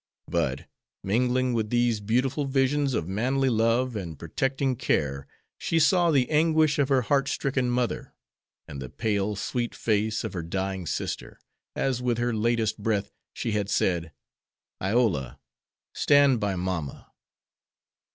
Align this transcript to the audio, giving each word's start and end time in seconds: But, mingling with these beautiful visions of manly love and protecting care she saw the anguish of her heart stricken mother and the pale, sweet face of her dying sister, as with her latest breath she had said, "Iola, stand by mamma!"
But, 0.27 0.65
mingling 1.03 1.53
with 1.53 1.69
these 1.69 1.99
beautiful 1.99 2.45
visions 2.45 2.95
of 2.95 3.07
manly 3.07 3.49
love 3.49 3.95
and 3.95 4.17
protecting 4.17 4.75
care 4.75 5.27
she 5.59 5.77
saw 5.79 6.09
the 6.09 6.27
anguish 6.31 6.79
of 6.79 6.89
her 6.89 7.03
heart 7.03 7.27
stricken 7.27 7.69
mother 7.69 8.15
and 8.67 8.81
the 8.81 8.89
pale, 8.89 9.35
sweet 9.35 9.75
face 9.75 10.23
of 10.23 10.33
her 10.33 10.41
dying 10.41 10.87
sister, 10.87 11.39
as 11.75 12.01
with 12.01 12.17
her 12.17 12.33
latest 12.33 12.79
breath 12.79 13.11
she 13.35 13.51
had 13.51 13.69
said, 13.69 14.11
"Iola, 14.81 15.39
stand 15.93 16.39
by 16.39 16.55
mamma!" 16.55 17.11